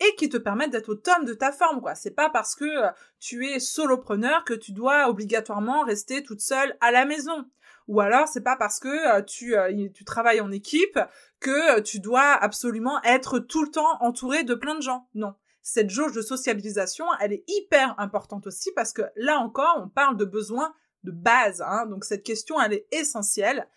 [0.00, 1.94] et qui te permette d'être au top de ta forme, quoi.
[1.94, 6.76] C'est pas parce que euh, tu es solopreneur que tu dois obligatoirement rester toute seule
[6.80, 7.44] à la maison.
[7.88, 10.98] Ou alors, c'est pas parce que euh, tu, euh, tu travailles en équipe
[11.40, 15.08] que tu dois absolument être tout le temps entouré de plein de gens.
[15.14, 15.34] Non.
[15.62, 20.16] Cette jauge de sociabilisation, elle est hyper importante aussi parce que là encore, on parle
[20.16, 21.62] de besoins de base.
[21.62, 21.86] Hein.
[21.86, 23.68] Donc cette question, elle est essentielle.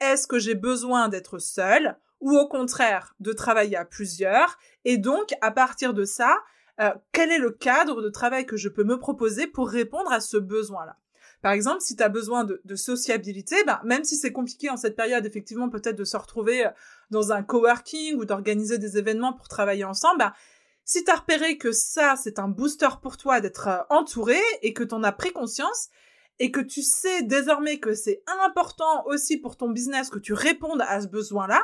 [0.00, 4.58] Est-ce que j'ai besoin d'être seule ou au contraire de travailler à plusieurs?
[4.84, 6.38] Et donc, à partir de ça,
[7.12, 10.36] quel est le cadre de travail que je peux me proposer pour répondre à ce
[10.36, 10.96] besoin-là?
[11.44, 14.96] Par exemple, si tu as besoin de, sociabilité, bah, même si c'est compliqué en cette
[14.96, 16.70] période, effectivement, peut-être de se retrouver euh,
[17.10, 20.32] dans un coworking ou d'organiser des événements pour travailler ensemble, bah,
[20.84, 24.72] si tu as repéré que ça, c'est un booster pour toi d'être euh, entouré et
[24.72, 25.88] que tu en as pris conscience,
[26.38, 30.82] et que tu sais désormais que c'est important aussi pour ton business que tu répondes
[30.82, 31.62] à ce besoin-là,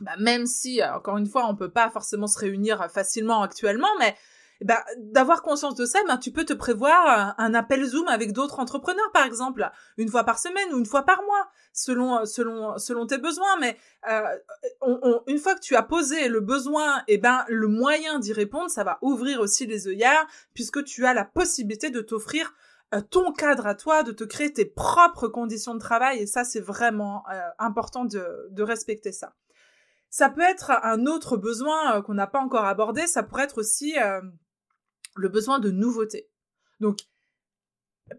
[0.00, 3.88] bah, même si, euh, encore une fois, on peut pas forcément se réunir facilement actuellement,
[3.98, 4.16] mais
[4.60, 8.60] ben, d'avoir conscience de ça, ben, tu peux te prévoir un appel Zoom avec d'autres
[8.60, 13.06] entrepreneurs, par exemple, une fois par semaine ou une fois par mois, selon, selon, selon
[13.06, 13.58] tes besoins.
[13.60, 13.76] Mais
[14.08, 18.32] euh, une fois que tu as posé le besoin, et eh ben, le moyen d'y
[18.32, 22.54] répondre, ça va ouvrir aussi les œillères, puisque tu as la possibilité de t'offrir
[22.94, 26.44] euh, ton cadre à toi, de te créer tes propres conditions de travail, et ça,
[26.44, 29.34] c'est vraiment euh, important de, de respecter ça.
[30.10, 33.96] Ça peut être un autre besoin qu'on n'a pas encore abordé, ça pourrait être aussi
[35.16, 36.28] le besoin de nouveauté.
[36.80, 36.98] Donc,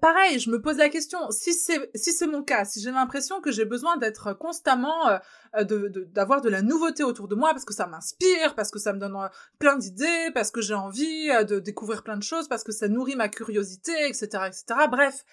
[0.01, 3.41] pareil, je me pose la question, si c'est si c'est mon cas, si j'ai l'impression
[3.41, 7.65] que j'ai besoin d'être constamment euh, de d'avoir de, la nouveauté autour de moi parce
[7.65, 9.27] que ça m'inspire, parce que ça me donne euh,
[9.60, 12.88] plein d'idées, parce que j'ai envie euh, de découvrir plein de choses, parce que ça
[12.88, 14.65] nourrit ma curiosité, etc., etc.
[14.89, 15.23] Bref,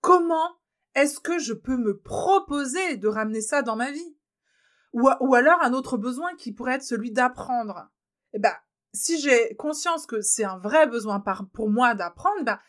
[0.00, 0.56] comment
[0.94, 4.16] est-ce que je peux me proposer de ramener ça dans ma vie?
[4.92, 7.88] Ou, ou alors un autre besoin qui pourrait être celui d'apprendre?
[8.32, 8.52] Eh ben,
[8.94, 12.60] si j'ai conscience que c'est un vrai besoin pour moi d'apprendre, bah,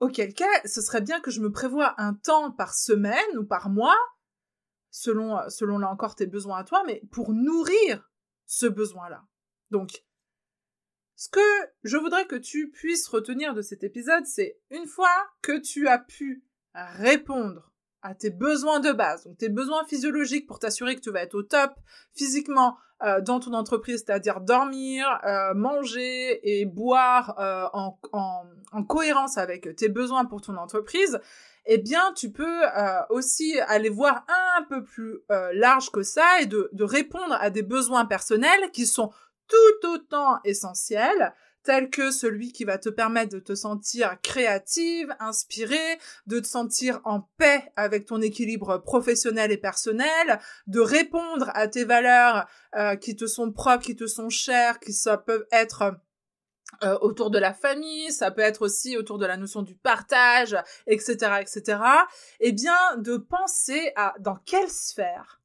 [0.00, 3.68] auquel cas, ce serait bien que je me prévoie un temps par semaine ou par
[3.68, 3.98] mois,
[4.90, 8.10] selon, selon là encore tes besoins à toi, mais pour nourrir
[8.46, 9.24] ce besoin-là.
[9.70, 10.04] Donc,
[11.16, 11.40] ce que
[11.84, 15.98] je voudrais que tu puisses retenir de cet épisode, c'est une fois que tu as
[15.98, 16.44] pu
[16.74, 21.22] répondre à tes besoins de base, donc tes besoins physiologiques pour t'assurer que tu vas
[21.22, 21.72] être au top
[22.14, 28.84] physiquement, euh, dans ton entreprise, c'est-à-dire dormir, euh, manger et boire euh, en, en, en,
[28.84, 31.18] cohérence avec tes besoins pour ton entreprise,
[31.66, 32.60] eh bien, tu peux
[33.08, 35.20] aussi aller voir un peu plus
[35.54, 39.10] large que ça et de, de répondre à des besoins personnels qui sont
[39.48, 41.32] tout autant essentiels
[41.64, 47.00] tel que celui qui va te permettre de te sentir créative, inspirée, de te sentir
[47.04, 52.46] en paix avec ton équilibre professionnel et personnel, de répondre à tes valeurs
[52.76, 55.96] euh, qui te sont propres, qui te sont chères, qui ça peuvent être
[56.82, 60.56] euh, autour de la famille, ça peut être aussi autour de la notion du partage,
[60.86, 61.78] etc., etc.
[62.40, 65.40] Eh bien, de penser à dans quelle sphère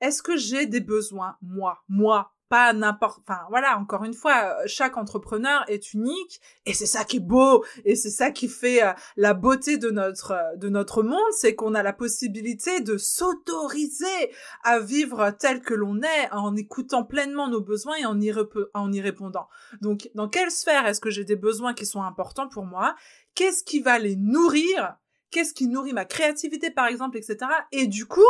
[0.00, 4.62] est-ce que j'ai des besoins, moi, moi, pas n'importe enfin voilà encore une fois euh,
[4.66, 8.82] chaque entrepreneur est unique et c'est ça qui est beau et c'est ça qui fait
[8.82, 12.98] euh, la beauté de notre euh, de notre monde c'est qu'on a la possibilité de
[12.98, 14.32] s'autoriser
[14.64, 18.34] à vivre tel que l'on est en écoutant pleinement nos besoins et en y,
[18.74, 19.46] en y répondant.
[19.80, 22.96] Donc dans quelle sphère est-ce que j'ai des besoins qui sont importants pour moi?
[23.36, 24.96] Qu'est-ce qui va les nourrir?
[25.30, 28.20] Qu'est-ce qui nourrit ma créativité par exemple etc et du coup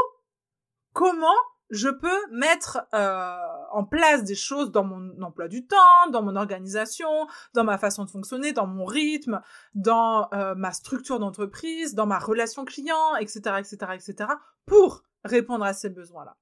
[0.93, 1.39] comment
[1.71, 3.37] je peux mettre euh,
[3.71, 8.05] en place des choses dans mon emploi du temps, dans mon organisation, dans ma façon
[8.05, 9.41] de fonctionner, dans mon rythme,
[9.75, 14.31] dans euh, ma structure d'entreprise, dans ma relation client, etc., etc., etc.,
[14.67, 16.37] pour répondre à ces besoins-là.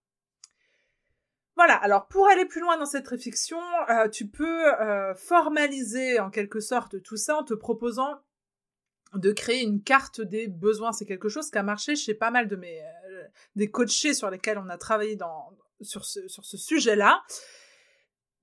[1.57, 3.61] Voilà, alors pour aller plus loin dans cette réflexion,
[3.91, 4.65] euh, tu peux
[5.17, 8.21] formaliser en quelque sorte tout ça en te proposant
[9.15, 10.93] de créer une carte des besoins.
[10.93, 12.98] C'est quelque chose qui a marché chez pas mal de mes euh,
[13.57, 15.19] des coachés sur lesquels on a travaillé
[15.81, 17.23] sur ce, sujet-là.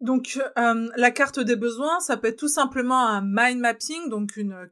[0.01, 4.35] Donc euh, la carte des besoins, ça peut être tout simplement un mind mapping, donc
[4.35, 4.69] une,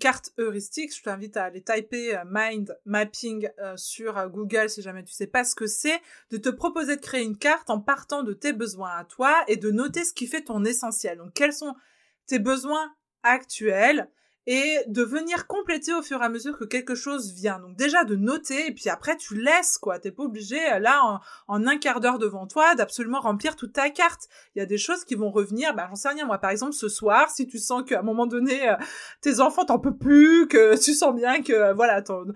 [0.00, 0.96] carte heuristique.
[0.96, 5.44] Je t'invite à aller typer euh, mind mapping sur Google si jamais tu sais pas
[5.44, 8.96] ce que c'est, de te proposer de créer une carte en partant de tes besoins
[8.96, 11.18] à toi et de noter ce qui fait ton essentiel.
[11.18, 11.74] Donc quels sont
[12.26, 14.08] tes besoins actuels?
[14.46, 17.58] Et de venir compléter au fur et à mesure que quelque chose vient.
[17.60, 19.98] Donc déjà de noter et puis après tu laisses quoi.
[19.98, 23.90] T'es pas obligé euh, là en, un quart d'heure devant toi d'absolument remplir toute ta
[23.90, 24.28] carte.
[24.54, 25.74] Il y a des choses qui vont revenir.
[25.74, 26.38] Bah j'en sais rien moi.
[26.38, 28.76] Par exemple ce soir, si tu sens qu'à un moment donné euh,
[29.20, 32.26] tes enfants t'en peux plus, que tu sens bien que euh, voilà ton,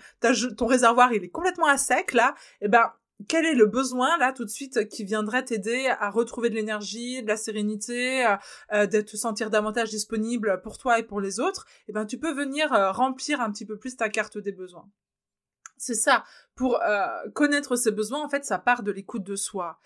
[0.56, 2.92] ton réservoir il est complètement à sec là, et eh ben
[3.28, 7.22] quel est le besoin là tout de suite qui viendrait t'aider à retrouver de l'énergie,
[7.22, 8.26] de la sérénité,
[8.72, 12.18] euh, de te sentir davantage disponible pour toi et pour les autres, eh ben tu
[12.18, 14.88] peux venir euh, remplir un petit peu plus ta carte des besoins.
[15.78, 16.24] C'est ça.
[16.54, 19.78] Pour euh, connaître ses besoins, en fait, ça part de l'écoute de soi.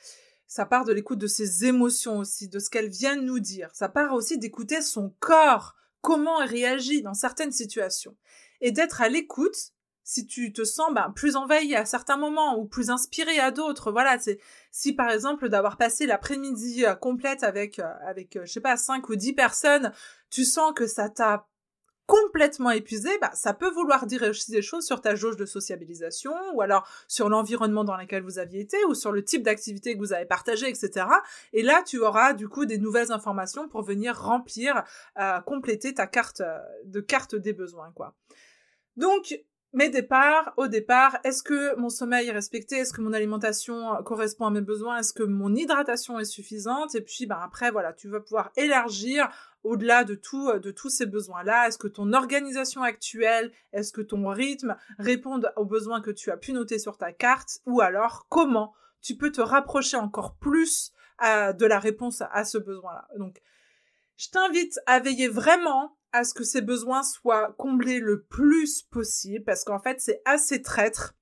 [0.47, 3.71] Ça part de l'écoute de ses émotions aussi, de ce qu'elles viennent nous dire.
[3.73, 8.17] Ça part aussi d'écouter son corps, comment elle réagit dans certaines situations.
[8.61, 9.73] Et d'être à l'écoute
[10.11, 13.93] si tu te sens bah, plus envahi à certains moments ou plus inspiré à d'autres,
[13.93, 14.41] voilà, c'est
[14.73, 18.77] si par exemple d'avoir passé l'après-midi euh, complète avec euh, avec euh, je sais pas
[18.77, 19.93] 5 ou 10 personnes,
[20.29, 21.47] tu sens que ça t'a
[22.07, 26.35] complètement épuisé, bah, ça peut vouloir dire aussi des choses sur ta jauge de sociabilisation,
[26.55, 30.01] ou alors sur l'environnement dans lequel vous aviez été, ou sur le type d'activité que
[30.01, 31.07] vous avez partagé, etc.
[31.53, 34.83] Et là, tu auras du coup des nouvelles informations pour venir remplir,
[35.47, 36.43] compléter ta carte
[36.85, 38.17] de carte des besoins, quoi.
[38.97, 39.41] Donc,
[39.73, 42.77] mes départs, au départ, est-ce que mon sommeil est respecté?
[42.77, 44.99] Est-ce que mon alimentation euh, correspond à mes besoins?
[44.99, 46.95] Est-ce que mon hydratation est suffisante?
[46.97, 49.29] Et puis, ben après, voilà, tu vas pouvoir élargir
[49.63, 51.69] au-delà de tout, euh, de tous ces besoins-là.
[51.69, 56.37] Est-ce que ton organisation actuelle, est-ce que ton rythme répondent aux besoins que tu as
[56.37, 57.61] pu noter sur ta carte?
[57.67, 60.93] Ou alors, comment tu peux te rapprocher encore plus
[61.25, 63.07] euh, de la réponse à ce besoin-là?
[63.19, 63.41] Donc,
[64.17, 69.45] je t'invite à veiller vraiment à ce que ses besoins soient comblés le plus possible
[69.45, 71.15] parce qu'en fait c'est assez traître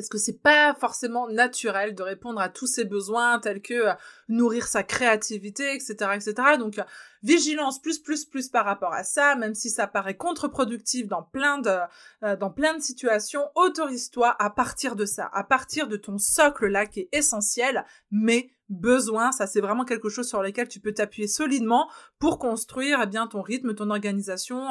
[0.00, 3.92] parce que c'est pas forcément naturel de répondre à tous ses besoins tels que euh,
[4.28, 6.32] nourrir sa créativité, etc., etc.
[6.58, 6.84] Donc euh,
[7.22, 11.58] vigilance plus plus plus par rapport à ça, même si ça paraît contre-productif dans plein
[11.58, 11.76] de
[12.22, 16.68] euh, dans plein de situations, autorise-toi à partir de ça, à partir de ton socle
[16.68, 20.94] là qui est essentiel, mais besoin, ça c'est vraiment quelque chose sur lequel tu peux
[20.94, 24.64] t'appuyer solidement pour construire eh bien ton rythme, ton organisation,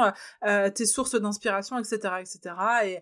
[0.73, 2.55] tes sources d'inspiration, etc., etc.
[2.85, 2.99] Et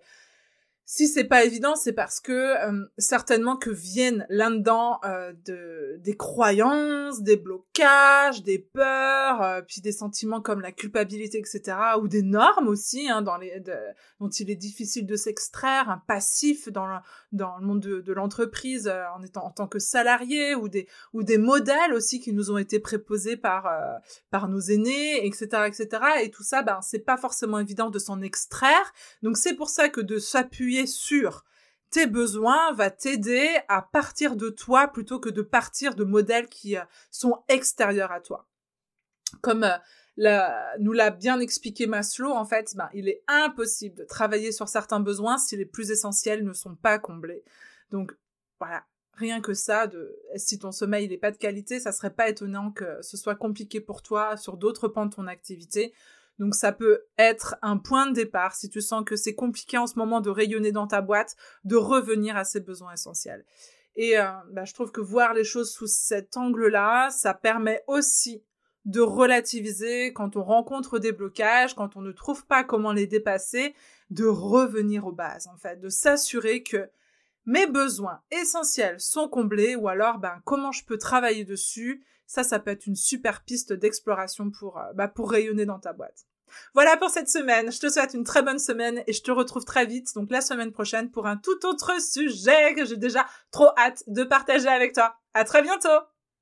[0.90, 6.16] si c'est pas évident, c'est parce que euh, certainement que viennent là-dedans euh, de, des
[6.16, 12.22] croyances, des blocages, des peurs, euh, puis des sentiments comme la culpabilité, etc., ou des
[12.22, 13.62] normes aussi, hein, dans les,
[14.22, 16.96] dont il est difficile de s'extraire, un passif dans le,
[17.34, 21.22] dans le monde de, de l'entreprise en étant en tant que salarié, ou des ou
[21.22, 23.70] des modèles aussi qui nous ont été préposés par
[24.30, 26.02] par nos aînés, etc., etc.
[26.24, 28.94] Et tout ça, ben c'est pas forcément évident de s'en extraire.
[29.22, 31.44] Donc c'est pour ça que de s'appuyer sur
[31.90, 36.78] tes besoins va t'aider à partir de toi plutôt que de partir de modèles qui
[36.78, 38.48] euh, sont extérieurs à toi.
[39.42, 40.48] Comme euh,
[40.80, 45.00] nous l'a bien expliqué Maslow, en fait, ben, il est impossible de travailler sur certains
[45.00, 47.44] besoins si les plus essentiels ne sont pas comblés.
[47.92, 48.16] Donc
[48.60, 49.90] voilà, rien que ça,
[50.36, 53.80] si ton sommeil n'est pas de qualité, ça serait pas étonnant que ce soit compliqué
[53.80, 55.94] pour toi sur d'autres pans de ton activité.
[56.40, 59.88] Donc ça peut être un point de départ si tu sens que c'est compliqué en
[59.88, 63.44] ce moment de rayonner dans ta boîte, de revenir à ses besoins essentiels.
[63.96, 68.44] Et euh, bah, je trouve que voir les choses sous cet angle-là, ça permet aussi
[68.86, 73.76] de relativiser quand on rencontre des blocages, quand on ne trouve pas comment les dépasser,
[74.12, 76.90] de revenir aux bases en fait, de s'assurer que
[77.48, 82.06] mes besoins essentiels sont comblés ou alors ben comment je peux travailler dessus?
[82.28, 85.94] Ça, ça peut être une super piste d'exploration pour, euh, bah, pour rayonner dans ta
[85.94, 86.26] boîte.
[86.74, 87.72] Voilà pour cette semaine.
[87.72, 90.42] Je te souhaite une très bonne semaine et je te retrouve très vite, donc la
[90.42, 94.94] semaine prochaine, pour un tout autre sujet que j'ai déjà trop hâte de partager avec
[94.94, 95.16] toi.
[95.34, 95.88] À très bientôt!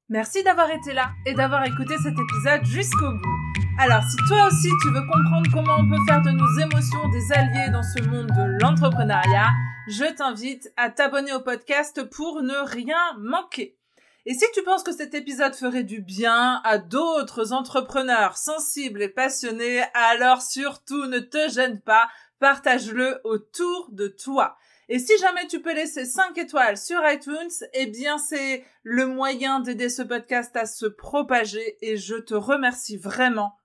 [0.09, 3.44] Merci d'avoir été là et d'avoir écouté cet épisode jusqu'au bout.
[3.77, 7.31] Alors si toi aussi tu veux comprendre comment on peut faire de nos émotions des
[7.33, 9.49] alliés dans ce monde de l'entrepreneuriat,
[9.89, 13.77] je t'invite à t'abonner au podcast pour ne rien manquer.
[14.25, 19.09] Et si tu penses que cet épisode ferait du bien à d'autres entrepreneurs sensibles et
[19.09, 22.07] passionnés, alors surtout ne te gêne pas,
[22.39, 24.55] partage-le autour de toi.
[24.87, 29.59] Et si jamais tu peux laisser 5 étoiles sur iTunes, eh bien c'est le moyen
[29.59, 33.57] d'aider ce podcast à se propager et je te remercie vraiment,